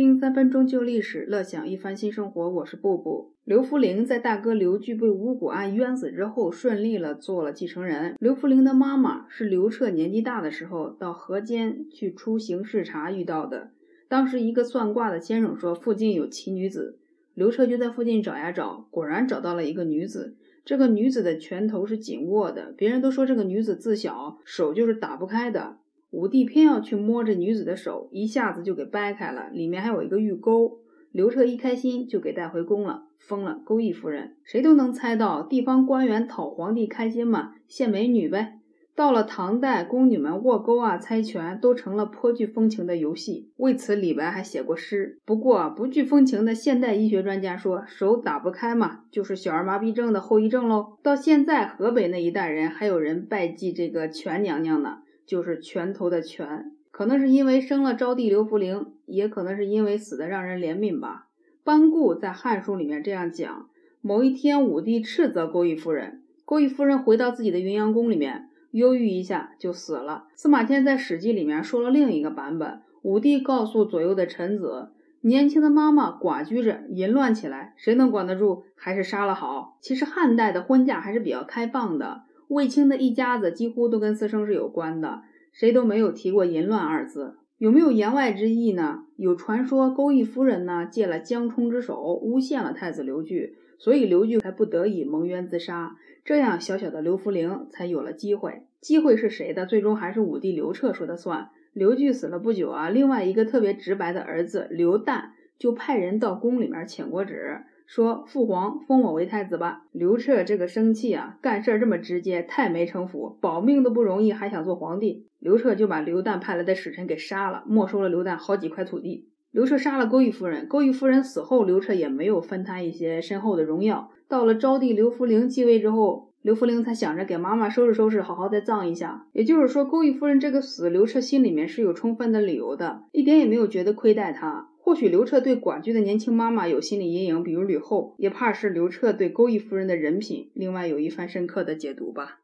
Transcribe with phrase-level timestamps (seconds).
[0.00, 2.48] 听三分钟旧历史，乐享一番新生活。
[2.48, 3.34] 我是布布。
[3.44, 8.16] 刘福陵在大哥刘据被五谷案冤死之后，顺利了做了继承人。
[8.18, 13.72] 刘福陵的妈妈是刘彻年纪大的时候到河间去出行视察遇到的。
[14.08, 16.98] 当时一个算卦的先生说附近有奇女子，
[17.34, 20.34] 刘彻就在附近找呀找，果然找到了一个女子。
[20.64, 25.76] 这个女子的拳头是紧握的，别人都说这个女子自小手就是打不开的。
[26.10, 30.80] 武帝偏要去摸这女子的手，一下子就给掰开了，里面还有一个玉钩。
[31.12, 34.36] 刘彻一开心就给带回宫了，封了钩弋夫人。
[34.44, 38.58] 谁都能猜到，地方官员讨皇帝开心嘛，献美女呗。
[38.96, 43.50] 到了唐代，宫女们握钩啊、猜拳都成了颇具风情的游戏。
[43.56, 45.18] 为此，李白还写过诗。
[45.24, 50.98] 不过，不具风情的现代医学专家说，手打不开嘛，就是小儿麻痹症的后遗症喽。
[51.02, 54.98] 到现在，河北那一代人还有人拜祭这个拳娘娘呢。
[55.30, 61.28] 就是拳头的拳，可能是因为生了招娣刘弗陵，也可能是因为死的让人怜悯吧。
[61.62, 63.68] 班固在《汉书》里面这样讲：
[64.00, 70.24] 某一天，武帝斥责勾弋夫人，勾弋夫人回到自己的云阳宫里面，忧郁一下就死了。
[70.34, 74.88] 司马迁在《史记》里面说了另一个版本：武帝告诉左右的臣子，
[75.20, 78.64] 年轻的妈妈寡居着，淫乱起来，谁能管得住？
[78.74, 79.78] 还是杀了好。
[79.80, 82.22] 其实汉代的婚嫁还是比较开放的。
[82.50, 87.36] 卫青的一家子几乎都跟私生是有关的，谁都没有提过淫乱二字。
[87.58, 89.04] 有没有言外之意呢？
[89.16, 98.62] 有传说勾弋夫人呢借了江充之手诬陷了太子刘据，所以刘据才不得已蒙冤自杀，这样小小的刘弗陵才有了机会。
[98.80, 99.64] 机会是谁的？
[99.64, 101.50] 最终还是武帝刘彻说的算。
[101.72, 107.60] 刘据死了不久啊，另外一个特别直白的儿子刘旦就派人到宫里面请过旨。
[107.90, 115.26] 说父皇封我为太子吧，刘彻这个生气啊，干事这么直接，太没城府，保命都不容易，还想做皇帝。
[115.40, 119.26] 刘彻就把刘旦派来的使臣给杀了，没收了刘旦好几块土地。
[119.50, 124.12] 刘彻杀了勾弋夫人，勾弋夫人死后，刘彻也没有分他一些深厚的荣耀。
[124.28, 129.26] 到了昭帝刘弗陵继位之后，刘弗陵才想着给妈妈收拾收拾，好好再葬一下。
[129.32, 134.68] 也就是说，勾弋夫人这个死，刘彻心里面是有充分的理由的，一点也没有觉得亏待她。
[134.90, 142.40] 或许刘彻对寡居的年轻妈妈有心理阴影，比如吕后，也怕是刘彻对勾弋夫人的人品，另外有一番深刻的解读吧。